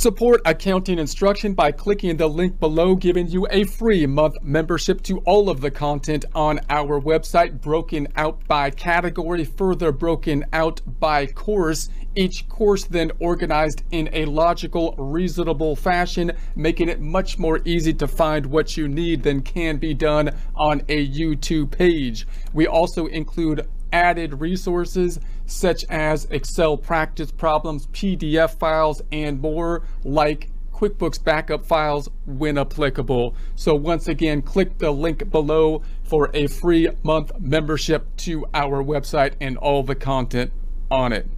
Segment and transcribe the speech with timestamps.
[0.00, 5.18] Support accounting instruction by clicking the link below, giving you a free month membership to
[5.26, 11.26] all of the content on our website, broken out by category, further broken out by
[11.26, 11.90] course.
[12.14, 18.08] Each course then organized in a logical, reasonable fashion, making it much more easy to
[18.08, 22.26] find what you need than can be done on a YouTube page.
[22.54, 30.50] We also include added resources such as Excel practice problems, PDF files, and more like
[30.72, 33.34] QuickBooks backup files when applicable.
[33.54, 39.34] So once again, click the link below for a free month membership to our website
[39.40, 40.52] and all the content
[40.90, 41.28] on it.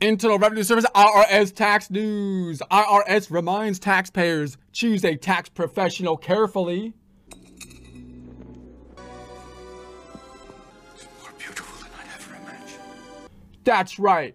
[0.00, 2.60] Internal Revenue Service IRS tax news.
[2.70, 6.94] IRS reminds taxpayers choose a tax professional carefully.
[13.68, 14.34] That's right.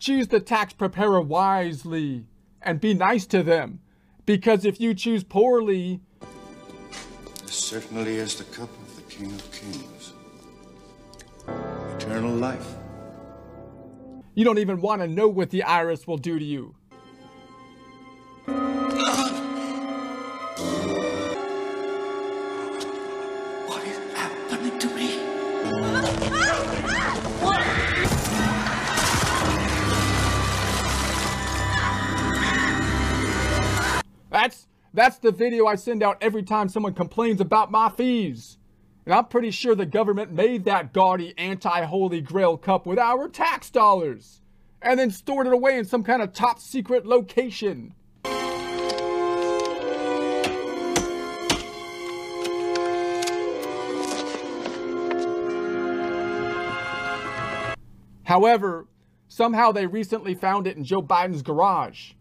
[0.00, 2.26] Choose the tax preparer wisely
[2.60, 3.78] and be nice to them.
[4.26, 6.00] Because if you choose poorly,
[7.44, 10.14] this certainly is the cup of the King of Kings.
[11.94, 12.66] Eternal life.
[14.34, 16.74] You don't even want to know what the IRS will do to you.
[34.94, 38.58] That's the video I send out every time someone complains about my fees.
[39.06, 43.70] And I'm pretty sure the government made that gaudy anti-holy grail cup with our tax
[43.70, 44.42] dollars
[44.82, 47.94] and then stored it away in some kind of top secret location.
[58.24, 58.86] However,
[59.28, 62.12] somehow they recently found it in Joe Biden's garage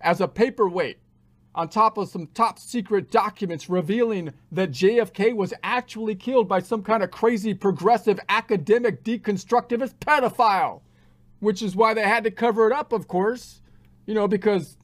[0.00, 0.98] as a paperweight
[1.54, 6.82] on top of some top secret documents revealing that JFK was actually killed by some
[6.82, 10.82] kind of crazy progressive academic deconstructivist pedophile,
[11.40, 13.60] which is why they had to cover it up, of course,
[14.06, 14.76] you know, because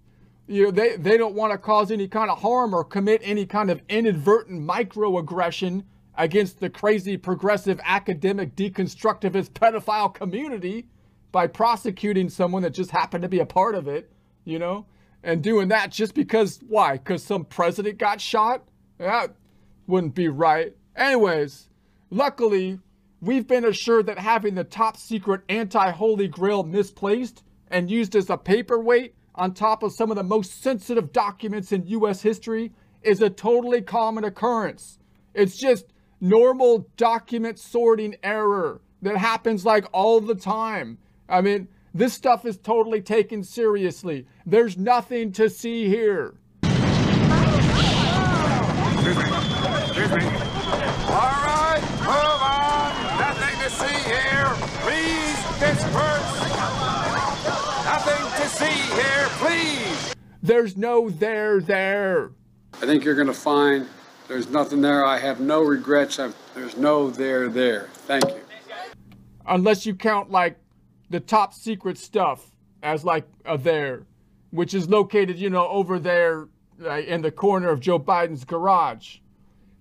[0.46, 3.46] you know they, they don't want to cause any kind of harm or commit any
[3.46, 5.84] kind of inadvertent microaggression
[6.16, 10.86] against the crazy progressive academic deconstructivist pedophile community
[11.32, 14.10] by prosecuting someone that just happened to be a part of it,
[14.44, 14.86] you know?
[15.24, 16.98] And doing that just because, why?
[16.98, 18.62] Because some president got shot?
[18.98, 19.34] That
[19.86, 20.76] wouldn't be right.
[20.94, 21.70] Anyways,
[22.10, 22.78] luckily,
[23.22, 28.36] we've been assured that having the top secret anti-holy grail misplaced and used as a
[28.36, 32.20] paperweight on top of some of the most sensitive documents in U.S.
[32.20, 34.98] history is a totally common occurrence.
[35.32, 35.86] It's just
[36.20, 40.98] normal document sorting error that happens like all the time.
[41.30, 44.26] I mean, this stuff is totally taken seriously.
[44.44, 46.34] There's nothing to see here.
[46.64, 46.82] Excuse
[49.16, 49.22] me.
[49.86, 50.24] Excuse me.
[51.06, 52.90] All right, move on.
[53.20, 54.50] Nothing to see here.
[54.82, 56.34] Please disperse.
[57.84, 60.16] Nothing to see here, please.
[60.42, 62.32] There's no there there.
[62.74, 63.86] I think you're going to find
[64.26, 65.04] there's nothing there.
[65.04, 66.18] I have no regrets.
[66.18, 67.86] I've, there's no there there.
[67.92, 68.40] Thank you.
[69.46, 70.58] Unless you count like
[71.10, 72.50] the top secret stuff
[72.82, 74.06] as like a there,
[74.50, 76.48] which is located, you know, over there
[76.84, 79.18] uh, in the corner of Joe Biden's garage,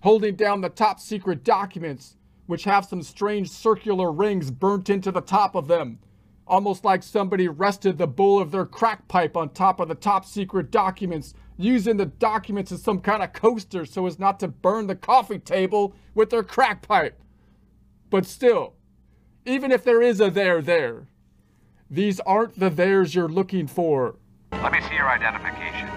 [0.01, 5.22] holding down the top secret documents, which have some strange circular rings burnt into the
[5.22, 6.00] top of them,
[6.45, 10.25] almost like somebody rested the bowl of their crack pipe on top of the top
[10.25, 14.88] secret documents, using the documents as some kind of coaster so as not to burn
[14.88, 17.22] the coffee table with their crack pipe.
[18.09, 18.73] But still,
[19.45, 21.07] even if there is a there there,
[21.94, 24.16] these aren't the theirs you're looking for.
[24.52, 25.88] Let me see your identification.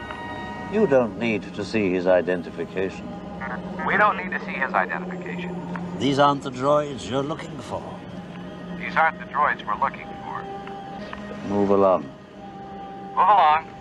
[0.71, 3.09] You don't need to see his identification.
[3.87, 5.57] We don't need to see his identification.
[5.99, 7.83] These aren't the droids you're looking for.
[8.79, 11.49] These aren't the droids we're looking for.
[11.49, 12.03] Move along.
[12.03, 13.75] Move along.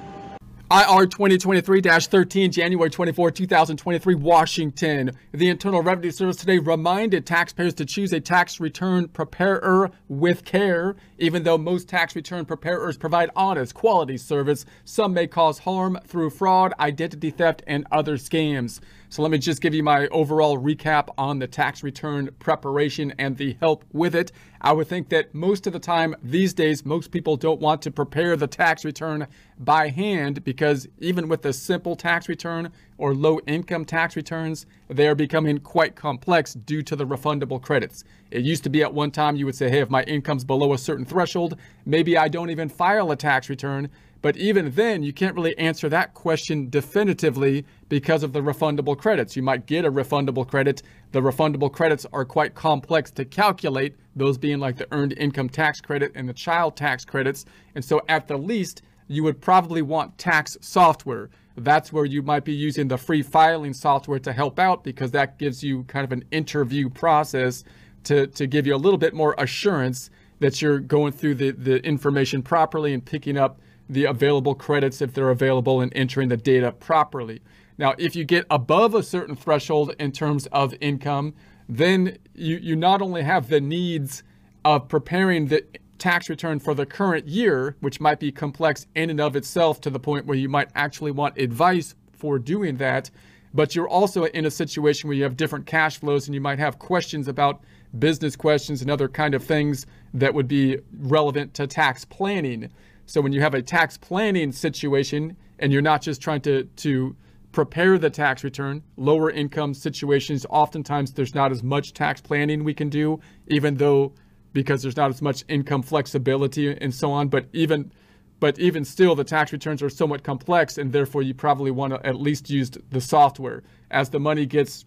[0.72, 5.12] IR 2023-13, January 24, 2023, Washington.
[5.32, 10.96] The Internal Revenue Service today reminded taxpayers to choose a tax return preparer with care.
[11.20, 16.32] Even though most tax return preparers provide honest, quality service, some may cause harm through
[16.32, 18.80] fraud, identity theft, and other scams.
[19.10, 23.38] So let me just give you my overall recap on the tax return preparation and
[23.38, 24.32] the help with it.
[24.62, 27.92] I would think that most of the time these days, most people don't want to
[27.92, 29.28] prepare the tax return
[29.60, 35.08] by hand because even with the simple tax return or low income tax returns, they
[35.08, 38.04] are becoming quite complex due to the refundable credits.
[38.32, 40.74] It used to be at one time you would say, hey, if my income's below
[40.74, 43.90] a certain threshold, maybe I don't even file a tax return
[44.26, 49.36] But even then, you can't really answer that question definitively because of the refundable credits.
[49.36, 50.82] You might get a refundable credit.
[51.12, 55.80] The refundable credits are quite complex to calculate, those being like the earned income tax
[55.80, 57.46] credit and the child tax credits.
[57.76, 61.30] And so, at the least, you would probably want tax software.
[61.56, 65.38] That's where you might be using the free filing software to help out because that
[65.38, 67.64] gives you kind of an interview process
[68.06, 71.78] to, to give you a little bit more assurance that you're going through the, the
[71.86, 73.60] information properly and picking up
[73.90, 77.42] the available credits if they're available and entering the data properly.
[77.78, 81.34] Now, if you get above a certain threshold in terms of income,
[81.68, 84.24] then you, you not only have the needs
[84.64, 85.64] of preparing the
[85.98, 89.90] tax return for the current year, which might be complex in and of itself to
[89.90, 93.10] the point where you might actually want advice for doing that.
[93.54, 96.60] But you're also in a situation where you have different cash flows and you might
[96.60, 97.62] have questions about
[97.98, 102.70] business questions and other kind of things that would be relevant to tax planning.
[103.06, 107.16] So when you have a tax planning situation and you're not just trying to, to
[107.52, 112.74] prepare the tax return, lower income situations, oftentimes there's not as much tax planning we
[112.74, 114.14] can do, even though
[114.54, 117.28] because there's not as much income flexibility and so on.
[117.28, 117.92] But even
[118.40, 122.06] but even still, the tax returns are somewhat complex, and therefore you probably want to
[122.06, 123.64] at least use the software.
[123.92, 124.84] As the money gets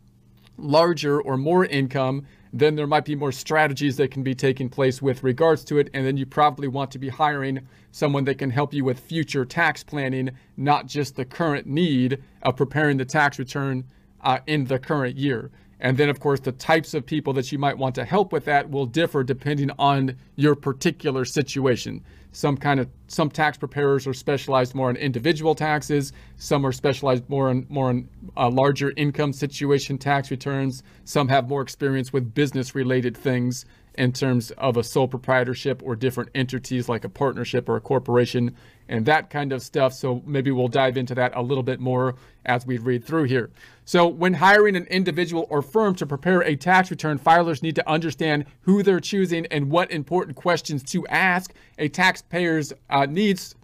[0.59, 5.03] larger or more income, then there might be more strategies that can be taking place
[5.03, 5.91] with regards to it.
[5.95, 7.61] And then you probably want to be hiring
[7.93, 12.57] someone that can help you with future tax planning, not just the current need of
[12.57, 13.85] preparing the tax return
[14.23, 15.51] uh, in the current year.
[15.81, 18.45] And then, of course, the types of people that you might want to help with
[18.47, 22.05] that will differ depending on your particular situation.
[22.33, 26.13] Some kind of some tax preparers are specialized more in individual taxes.
[26.37, 30.83] Some are specialized more in more in uh, larger income situation tax returns.
[31.05, 33.65] Some have more experience with business-related things
[33.99, 38.55] in terms of a sole proprietorship or different entities like a partnership or a corporation
[38.89, 39.93] and that kind of stuff.
[39.93, 42.15] So maybe we'll dive into that a little bit more
[42.47, 43.51] as we read through here.
[43.85, 47.91] So when hiring an individual or firm to prepare a tax return, filers need to
[47.91, 51.53] understand who they're choosing and what important questions to ask.
[51.79, 53.57] A taxpayer's uh, needs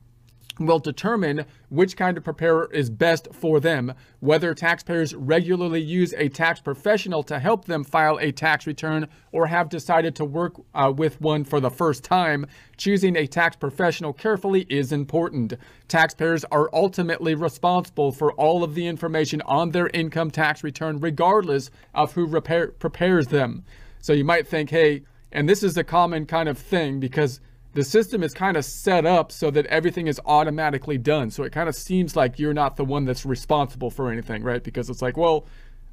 [0.58, 3.92] will determine which kind of preparer is best for them.
[4.20, 9.46] Whether taxpayers regularly use a tax professional to help them file a tax return or
[9.46, 12.46] have decided to work uh, with one for the first time,
[12.76, 15.54] choosing a tax professional carefully is important.
[15.88, 21.70] Taxpayers are ultimately responsible for all of the information on their income tax return, regardless
[21.94, 23.64] of who repair, prepares them.
[24.00, 25.02] So you might think, hey,
[25.32, 27.40] and this is a common kind of thing because
[27.74, 31.30] the system is kind of set up so that everything is automatically done.
[31.30, 34.62] So it kind of seems like you're not the one that's responsible for anything, right?
[34.62, 35.46] Because it's like, well,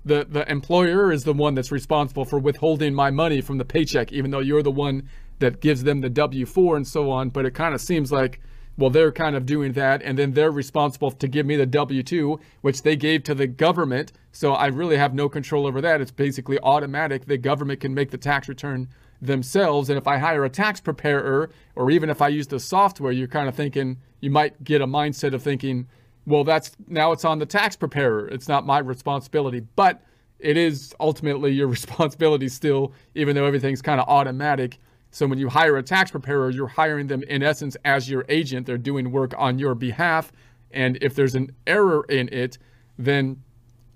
[0.06, 4.12] the the employer is the one that's responsible for withholding my money from the paycheck,
[4.12, 7.30] even though you're the one that gives them the W four and so on.
[7.30, 8.42] But it kind of seems like,
[8.78, 12.04] well, they're kind of doing that, and then they're responsible to give me the W
[12.04, 14.12] two, which they gave to the government.
[14.32, 16.02] So I really have no control over that.
[16.02, 17.26] It's basically automatic.
[17.26, 18.88] The government can make the tax return
[19.22, 19.90] themselves.
[19.90, 23.28] And if I hire a tax preparer, or even if I use the software, you're
[23.28, 25.88] kind of thinking, you might get a mindset of thinking,
[26.26, 28.28] well, that's now it's on the tax preparer.
[28.28, 29.62] It's not my responsibility.
[29.76, 30.02] But
[30.40, 34.80] it is ultimately your responsibility still, even though everything's kind of automatic.
[35.12, 38.66] So when you hire a tax preparer, you're hiring them in essence as your agent.
[38.66, 40.32] They're doing work on your behalf.
[40.72, 42.58] And if there's an error in it,
[42.98, 43.42] then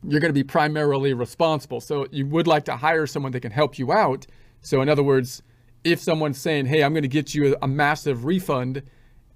[0.07, 1.79] you're going to be primarily responsible.
[1.79, 4.27] So you would like to hire someone that can help you out
[4.65, 5.43] so, in other words,
[5.83, 8.81] if someone's saying, hey, I'm going to get you a, massive refund,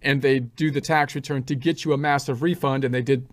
[0.01, 3.27] and they do the tax return to get you a massive refund, and they did,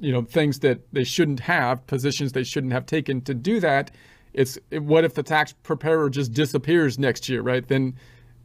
[0.00, 3.90] you know, things that they shouldn't have, positions they shouldn't have taken to do that,
[4.32, 7.68] it's what if the tax preparer just disappears next year, right?
[7.68, 7.94] Then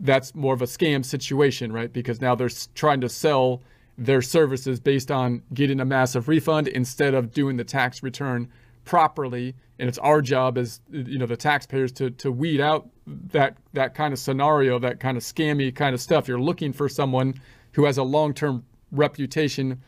[0.02, 1.94] that's more of a scam situation, right?
[1.94, 3.62] Because now they're trying to sell
[3.98, 8.50] their services based on getting a massive refund instead of doing the tax return
[8.90, 13.56] properly and it's our job as you know the taxpayers to to weed out that
[13.74, 16.28] that kind of scenario, that kind of scammy kind of stuff.
[16.28, 17.40] You're looking for someone
[17.74, 19.80] who has a long-term reputation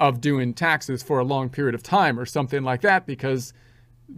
[0.00, 3.54] of doing taxes for a long period of time or something like that because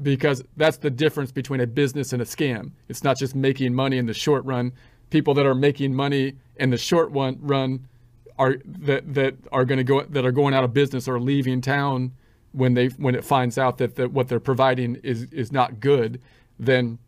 [0.03, 2.73] because that's the difference between a business and a scam.
[2.89, 4.73] It's not just making money in the short run.
[5.11, 7.87] People that are making money in the short run
[8.37, 11.61] are that that are going to go that are going out of business or leaving
[11.61, 12.13] town
[12.55, 16.21] when they when it finds out that the, what they're providing is is not good,
[16.59, 16.99] then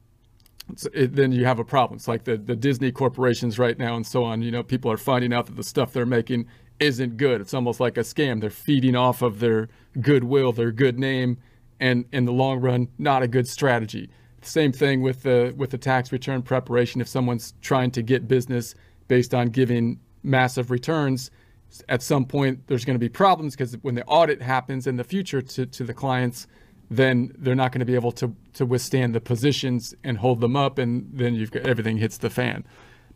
[0.93, 1.97] it, then you have a problem.
[1.97, 4.43] It's like the the Disney corporations right now and so on.
[4.43, 6.47] You know, people are finding out that the stuff they're making
[6.81, 7.41] isn't good.
[7.41, 8.41] It's almost like a scam.
[8.41, 9.69] They're feeding off of their
[10.01, 11.39] goodwill, their good name,
[11.81, 14.11] and in the long run, not a good strategy.
[14.43, 17.01] Same thing with the with the tax return preparation.
[17.01, 18.75] If someone's trying to get business
[19.09, 21.31] based on giving massive returns,
[21.89, 25.05] at some point there's going to be problems because when the audit happens in the
[25.05, 26.47] future to, to the clients,
[26.91, 30.57] then they're not going to be able to, to withstand the positions and hold them
[30.57, 32.65] up, and then you've got everything hits the fan.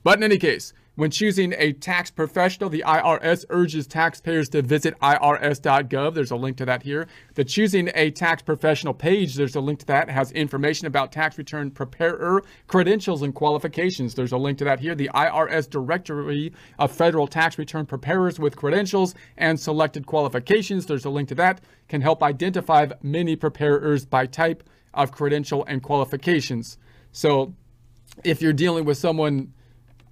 [0.03, 5.01] But in any case, when choosing a tax professional, the IRS urges taxpayers to visit
[5.01, 6.13] irs.gov.
[6.13, 7.07] There's a link to that here.
[7.37, 10.11] The choosing a tax professional page, there's a link to that.
[10.11, 14.15] It has information about tax return preparer, credentials, and qualifications.
[14.15, 14.95] There's a link to that here.
[14.95, 20.85] The IRS directory of federal tax return preparers with credentials and selected qualifications.
[20.85, 21.63] There's a link to that.
[21.89, 26.77] Can help identify many preparers by type of credential and qualifications.
[27.11, 27.55] So
[28.23, 29.55] if you're dealing with someone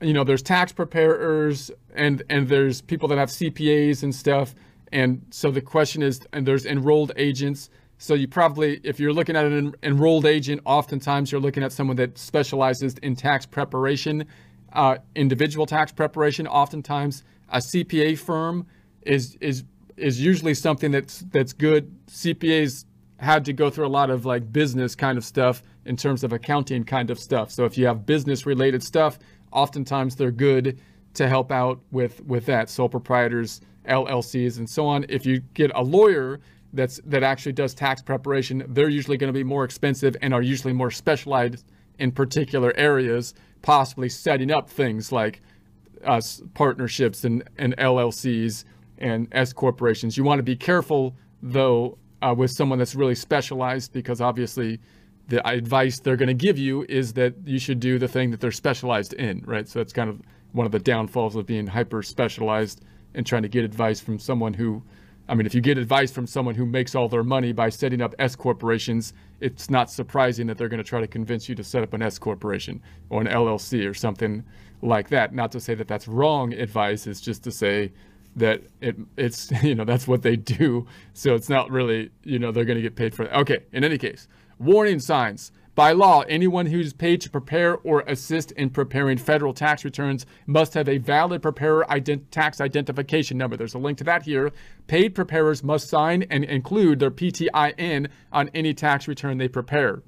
[0.00, 4.54] you know, there's tax preparers and and there's people that have CPAs and stuff.
[4.92, 7.70] And so the question is, and there's enrolled agents.
[7.98, 11.96] So you probably, if you're looking at an enrolled agent, oftentimes you're looking at someone
[11.96, 14.24] that specializes in tax preparation,
[14.72, 16.46] uh, individual tax preparation.
[16.46, 18.66] Oftentimes, a CPA firm
[19.02, 19.64] is is
[19.96, 21.92] is usually something that's that's good.
[22.06, 22.84] CPAs
[23.18, 26.32] had to go through a lot of like business kind of stuff in terms of
[26.32, 27.50] accounting kind of stuff.
[27.50, 29.18] So if you have business related stuff,
[29.52, 30.80] oftentimes they're good
[31.14, 32.70] to help out with with that.
[32.70, 35.04] Sole proprietors llcs and so on.
[35.08, 36.40] If you get a lawyer
[36.72, 40.42] that's that actually does tax preparation they're usually going to be more expensive and are
[40.42, 41.64] usually more specialized
[41.98, 45.40] in particular areas possibly setting up things like
[46.04, 46.20] uh,
[46.54, 48.64] partnerships and, and llcs
[48.98, 50.16] and s corporations.
[50.16, 54.80] You want to be careful though uh, with someone that's really specialized because obviously
[55.28, 58.40] the advice they're going to give you is that you should do the thing that
[58.40, 59.68] they're specialized in, right?
[59.68, 60.20] So that's kind of
[60.52, 62.82] one of the downfalls of being hyper specialized
[63.14, 64.82] and trying to get advice from someone who,
[65.28, 68.00] I mean, if you get advice from someone who makes all their money by setting
[68.00, 71.64] up S corporations, it's not surprising that they're going to try to convince you to
[71.64, 72.80] set up an S corporation
[73.10, 74.42] or an LLC or something
[74.80, 75.34] like that.
[75.34, 77.92] Not to say that that's wrong advice, it's just to say
[78.36, 80.86] that it it's you know that's what they do.
[81.12, 83.32] So it's not really you know they're going to get paid for it.
[83.32, 84.26] Okay, in any case.
[84.58, 85.52] Warning signs.
[85.76, 90.74] By law, anyone who's paid to prepare or assist in preparing federal tax returns must
[90.74, 93.56] have a valid preparer ident- tax identification number.
[93.56, 94.50] There's a link to that here.
[94.88, 100.02] Paid preparers must sign and include their PTIN on any tax return they prepare.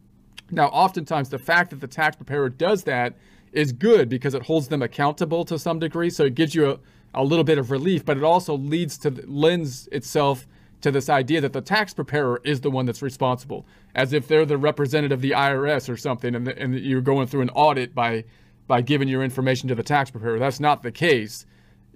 [0.50, 3.14] Now, oftentimes, the fact that the tax preparer does that
[3.52, 6.10] is good because it holds them accountable to some degree.
[6.10, 6.78] So it gives you a,
[7.14, 10.48] a little bit of relief, but it also leads to lends itself
[10.80, 14.46] to this idea that the tax preparer is the one that's responsible, as if they're
[14.46, 17.94] the representative of the IRS or something, and, the, and you're going through an audit
[17.94, 18.24] by
[18.66, 20.38] by giving your information to the tax preparer.
[20.38, 21.44] That's not the case.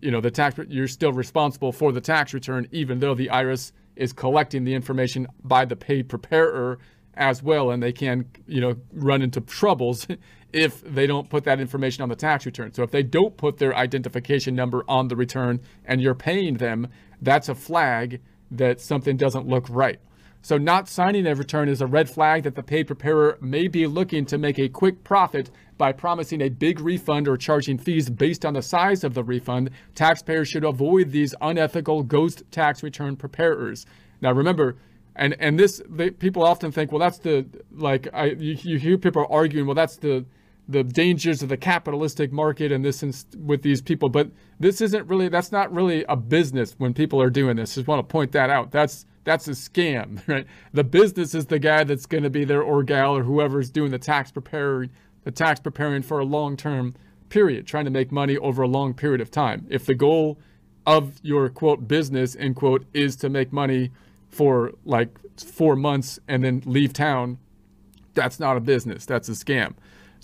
[0.01, 3.73] You know, the tax you're still responsible for the tax return, even though the IRS
[3.95, 6.79] is collecting the information by the paid preparer
[7.15, 10.07] as well, and they can you know run into troubles
[10.53, 12.73] if they don't put that information on the tax return.
[12.73, 16.89] So if they don't put their identification number on the return and you're paying them,
[17.23, 18.21] that's a flag
[18.51, 20.01] that something doesn't look right.
[20.43, 23.87] So not signing a return is a red flag that the paid preparer may be
[23.87, 28.45] looking to make a quick profit by promising a big refund or charging fees based
[28.45, 29.71] on the size of the refund.
[29.95, 33.87] Taxpayers should avoid these unethical ghost tax return preparers.
[34.21, 34.77] Now remember,
[35.17, 38.99] and and this they, people often think, well, that's the like I you, you hear
[38.99, 40.27] people arguing, well, that's the
[40.69, 45.07] the dangers of the capitalistic market and this and with these people but this isn't
[45.07, 47.75] really that's not really a business when people are doing this.
[47.75, 48.71] Just want to point that out.
[48.71, 50.47] That's that's a scam right?
[50.73, 53.91] The business is the guy that's going to be there or gal or whoever's doing
[53.91, 54.91] the tax preparing
[55.25, 56.95] the tax preparing for a long term
[57.29, 59.67] period trying to make money over a long period of time.
[59.69, 60.39] If the goal
[60.87, 63.91] of your quote business end quote is to make money
[64.29, 67.39] for like four months and then leave town
[68.15, 69.05] that's not a business.
[69.05, 69.75] That's a scam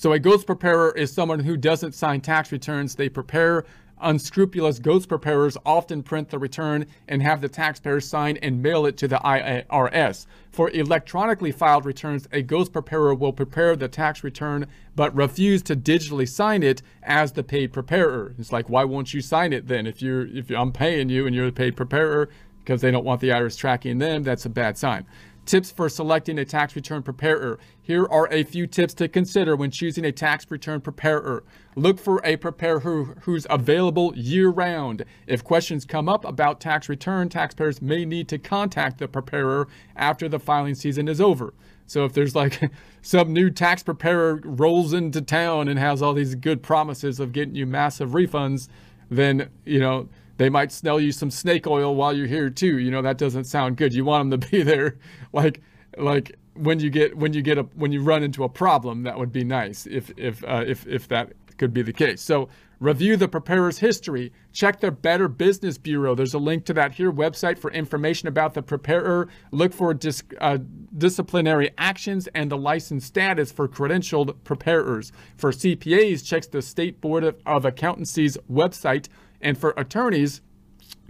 [0.00, 2.94] so a ghost preparer is someone who doesn't sign tax returns.
[2.94, 3.66] They prepare
[4.00, 8.96] unscrupulous ghost preparers often print the return and have the taxpayer sign and mail it
[8.96, 10.24] to the IRS.
[10.52, 14.66] For electronically filed returns, a ghost preparer will prepare the tax return
[14.96, 18.34] but refuse to digitally sign it as the paid preparer.
[18.38, 19.86] It's like, why won't you sign it then?
[19.86, 22.30] If you're if I'm paying you and you're the paid preparer
[22.60, 25.04] because they don't want the IRS tracking them, that's a bad sign.
[25.50, 27.58] Tips for selecting a tax return preparer.
[27.82, 31.42] Here are a few tips to consider when choosing a tax return preparer.
[31.74, 35.04] Look for a preparer who, who's available year round.
[35.26, 39.66] If questions come up about tax return, taxpayers may need to contact the preparer
[39.96, 41.52] after the filing season is over.
[41.84, 42.70] So if there's like
[43.02, 47.56] some new tax preparer rolls into town and has all these good promises of getting
[47.56, 48.68] you massive refunds,
[49.10, 50.08] then, you know,
[50.40, 52.78] they might sell you some snake oil while you're here too.
[52.78, 53.92] You know, that doesn't sound good.
[53.92, 54.96] You want them to be there
[55.34, 55.60] like
[55.98, 59.18] like when you get when you get a when you run into a problem, that
[59.18, 62.22] would be nice if if uh, if if that could be the case.
[62.22, 64.32] So review the preparer's history.
[64.54, 66.14] Check their Better Business Bureau.
[66.14, 69.28] There's a link to that here website for information about the preparer.
[69.50, 70.56] Look for dis, uh,
[70.96, 75.12] disciplinary actions and the license status for credentialed preparers.
[75.36, 79.08] For CPAs, check the State Board of, of Accountancy's website.
[79.40, 80.40] And for attorneys,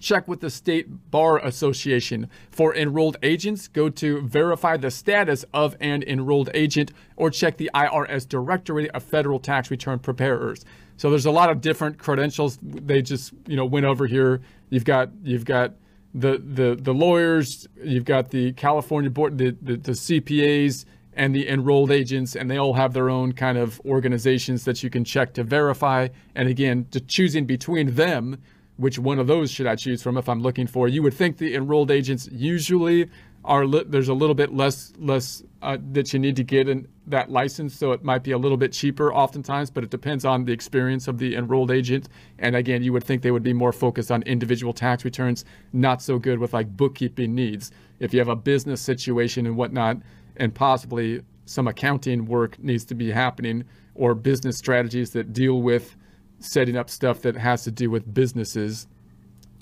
[0.01, 2.29] check with the State Bar Association.
[2.51, 7.71] For enrolled agents, go to verify the status of an enrolled agent or check the
[7.75, 10.65] IRS Directory of Federal Tax Return Preparers.
[10.97, 14.41] So there's a lot of different credentials they just, you know, went over here.
[14.69, 15.75] You've got you've got
[16.15, 20.85] the the the lawyers, you've got the California board the, the, the CPAs
[21.15, 24.91] and the enrolled agents, and they all have their own kind of organizations that you
[24.91, 26.09] can check to verify.
[26.35, 28.39] And again, to choosing between them,
[28.77, 30.89] which one of those should I choose from if I'm looking for?
[30.89, 33.11] You would think the enrolled agents usually
[33.45, 36.87] are li- there's a little bit less less uh, that you need to get in
[37.07, 40.45] that license, so it might be a little bit cheaper oftentimes, but it depends on
[40.45, 42.09] the experience of the enrolled agent.
[42.39, 46.01] And again, you would think they would be more focused on individual tax returns, not
[46.03, 47.73] so good with like bookkeeping needs.
[47.99, 49.99] If you have a business situation and whatnot,
[50.41, 55.97] and possibly some accounting work needs to be happening, or business strategies that deal with
[56.39, 58.89] setting up stuff that has to do with businesses,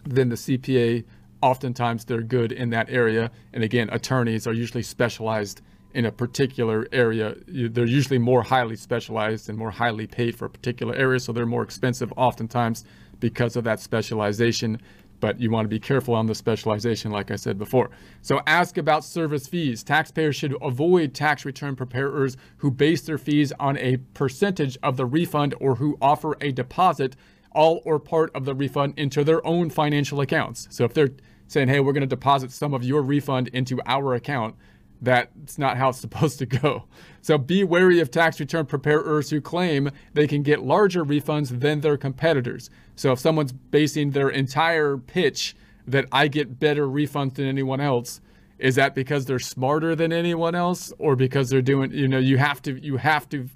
[0.04, 1.04] then the CPA
[1.42, 3.30] oftentimes they're good in that area.
[3.52, 5.60] And again, attorneys are usually specialized
[5.94, 7.34] in a particular area.
[7.48, 11.46] They're usually more highly specialized and more highly paid for a particular area, so they're
[11.46, 12.84] more expensive oftentimes
[13.18, 14.80] because of that specialization.
[15.20, 17.90] But you want to be careful on the specialization, like I said before.
[18.22, 19.82] So ask about service fees.
[19.82, 25.06] Taxpayers should avoid tax return preparers who base their fees on a percentage of the
[25.06, 27.16] refund or who offer a deposit
[27.52, 30.68] all or part of the refund into their own financial accounts.
[30.70, 31.10] So if they're
[31.48, 34.54] saying, hey, we're going to deposit some of your refund into our account,
[35.00, 36.84] that's not how it's supposed to go.
[37.22, 41.80] So be wary of tax return preparers who claim they can get larger refunds than
[41.80, 42.70] their competitors.
[42.96, 45.54] So if someone's basing their entire pitch
[45.86, 48.20] that I get better refunds than anyone else,
[48.58, 52.38] is that because they're smarter than anyone else or because they're doing, you know, you
[52.38, 53.48] have to you have to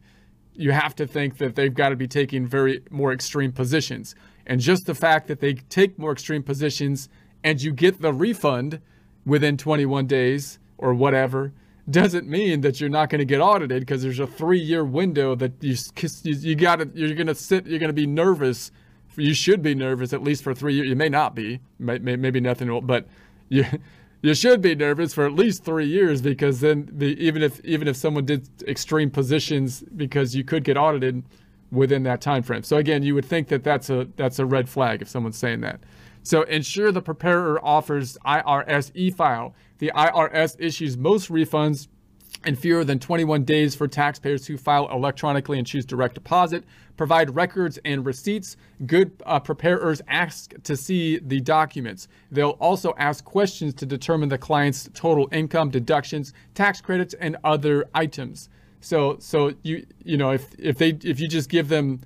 [0.55, 4.15] you have to think that they've got to be taking very more extreme positions.
[4.47, 7.09] And just the fact that they take more extreme positions
[7.43, 8.81] and you get the refund
[9.25, 11.53] within 21 days or whatever
[11.89, 15.53] doesn't mean that you're not going to get audited because there's a three-year window that
[15.61, 15.77] you
[16.23, 18.71] you, got to you're going to sit you're going to be nervous
[19.17, 22.17] you should be nervous at least for three years you may not be may, may,
[22.17, 23.07] maybe nothing but
[23.49, 23.65] you
[24.23, 27.89] you should be nervous for at least three years because then the even if even
[27.89, 31.23] if someone did extreme positions because you could get audited
[31.71, 34.69] within that time frame so again you would think that that's a that's a red
[34.69, 35.81] flag if someone's saying that
[36.23, 39.55] so ensure the preparer offers IRS e-file.
[39.83, 41.89] The IRS issues most refunds
[42.47, 46.63] in fewer than 21 days for taxpayers who file electronically and choose direct deposit.
[46.97, 48.57] Provide records and receipts.
[48.87, 52.07] Good uh, preparers ask to see the documents.
[52.31, 57.89] They'll also ask questions to determine the client's total income, deductions, tax credits, and other
[57.93, 58.51] items.
[58.81, 62.03] So, so you you know if if they if you just give them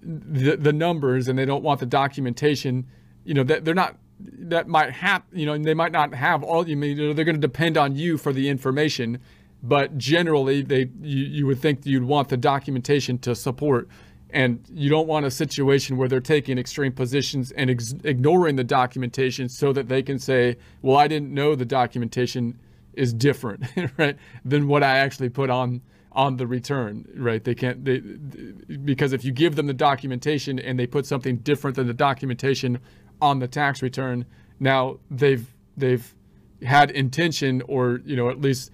[0.00, 2.86] the, the numbers and they don't want the documentation,
[3.24, 6.68] you know, that they're not, that might have, you know, they might not have all,
[6.68, 9.18] you mean, they're going to depend on you for the information,
[9.62, 13.88] but generally they, you, you would think you'd want the documentation to support.
[14.32, 18.64] And you don't want a situation where they're taking extreme positions and ex- ignoring the
[18.64, 22.58] documentation so that they can say, well, I didn't know the documentation
[22.94, 23.64] is different,
[23.98, 25.80] right, than what I actually put on
[26.12, 27.42] on the return, right?
[27.42, 31.76] They can't they because if you give them the documentation and they put something different
[31.76, 32.80] than the documentation
[33.20, 34.26] on the tax return,
[34.58, 36.14] now they've they've
[36.62, 38.70] had intention or you know at least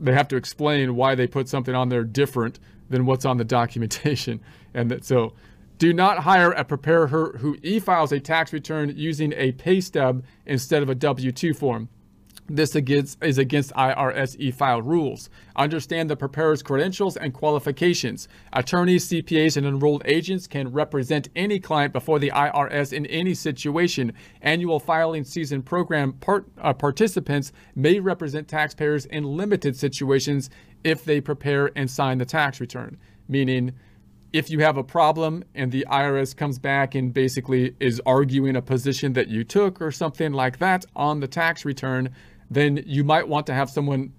[0.00, 2.58] they have to explain why they put something on there different
[2.88, 4.40] than what's on the documentation,
[4.74, 5.34] and that so.
[5.78, 10.80] Do not hire a preparer who e-files a tax return using a pay stub instead
[10.80, 11.88] of a W-2 form.
[12.48, 15.30] This against, is against IRS e-file rules.
[15.54, 18.26] Understand the preparer's credentials and qualifications.
[18.52, 24.12] Attorneys, CPAs, and enrolled agents can represent any client before the IRS in any situation.
[24.42, 30.50] Annual filing season program part, uh, participants may represent taxpayers in limited situations
[30.82, 32.98] if they prepare and sign the tax return.
[33.28, 33.72] Meaning,
[34.32, 38.62] if you have a problem and the IRS comes back and basically is arguing a
[38.62, 42.08] position that you took or something like that on the tax return,
[42.54, 44.12] then you might want to have someone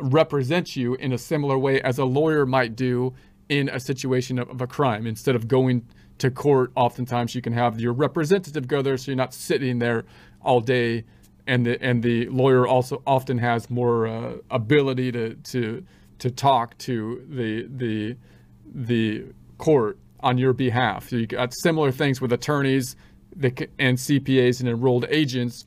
[0.00, 3.14] represent you in a similar way as a lawyer might do
[3.48, 5.06] in a situation of, of a crime.
[5.06, 5.86] Instead of going
[6.18, 10.04] to court, oftentimes you can have your representative go there so you're not sitting there
[10.40, 11.04] all day.
[11.46, 15.84] And the, and the lawyer also often has more uh, ability to, to,
[16.20, 18.16] to talk to the, the,
[18.64, 19.24] the
[19.58, 21.08] court on your behalf.
[21.08, 22.96] So you got similar things with attorneys
[23.40, 25.66] and CPAs and enrolled agents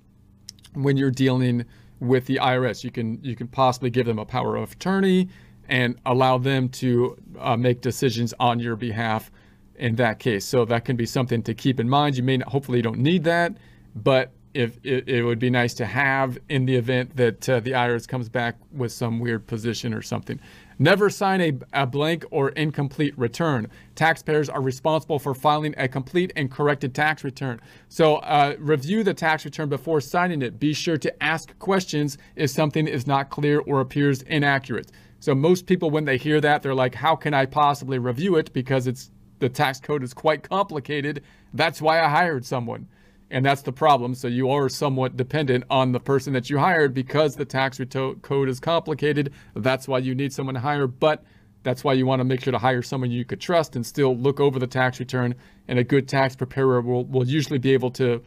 [0.74, 1.66] when you're dealing
[2.00, 2.84] with the IRS.
[2.84, 5.30] You can you can possibly give them a power of attorney
[5.68, 9.32] and allow them to uh, make decisions on your behalf
[9.78, 10.46] in that case.
[10.46, 12.18] So that can be something to keep in mind.
[12.18, 13.58] You may not, hopefully you don't need that,
[13.96, 17.72] but if it, it would be nice to have in the event that uh, the
[17.72, 20.40] IRS comes back with some weird position or something.
[20.78, 23.70] Never sign a, a blank or incomplete return.
[23.96, 27.62] Taxpayers are responsible for filing a complete and corrected tax return.
[27.88, 30.60] So uh, review the tax return before signing it.
[30.60, 34.92] Be sure to ask questions if something is not clear or appears inaccurate.
[35.20, 38.52] So most people, when they hear that, they're like, "How can I possibly review it?"
[38.52, 41.24] Because it's the tax code is quite complicated.
[41.54, 42.88] That's why I hired someone.
[43.32, 44.14] And that's the problem.
[44.14, 47.80] So you are somewhat dependent on the person that you hired because the tax
[48.22, 49.34] code is complicated.
[49.56, 50.88] That's why you need someone to hire.
[50.88, 51.24] But
[51.64, 54.16] that's why you want to make sure to hire someone you could trust and still
[54.16, 55.34] look over the tax return.
[55.68, 58.22] And a good tax preparer will, will usually be able to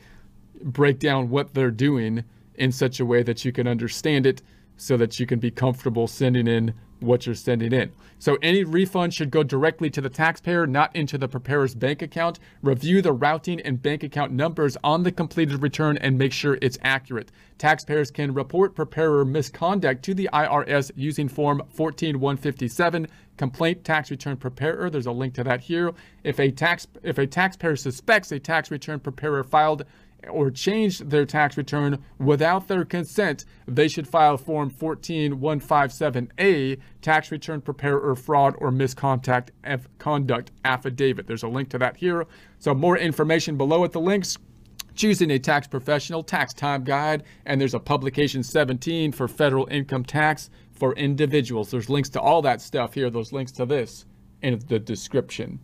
[0.62, 2.24] break down what they're doing
[2.56, 4.42] in such a way that you can understand it
[4.76, 7.92] so that you can be comfortable sending in what you're sending in.
[8.18, 12.38] So any refund should go directly to the taxpayer, not into the preparer's bank account.
[12.62, 16.78] Review the routing and bank account numbers on the completed return and make sure it's
[16.82, 17.30] accurate.
[17.58, 24.90] Taxpayers can report preparer misconduct to the IRS using Form 14157 complaint tax return preparer.
[24.90, 25.92] There's a link to that here.
[26.24, 29.84] If a tax if a taxpayer suspects a tax return preparer filed
[30.28, 37.61] or changed their tax return without their consent, they should file Form 14157A, Tax Return
[37.61, 39.52] Preparer Fraud or Misconduct
[39.98, 41.26] Conduct Affidavit.
[41.26, 42.26] There's a link to that here.
[42.59, 44.38] So, more information below at the links.
[44.94, 50.04] Choosing a tax professional, tax time guide, and there's a publication 17 for federal income
[50.04, 51.70] tax for individuals.
[51.70, 54.07] There's links to all that stuff here, those links to this
[54.42, 55.61] in the description.